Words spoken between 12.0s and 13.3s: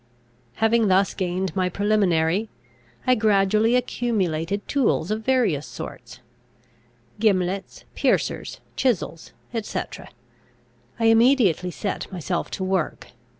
myself to work.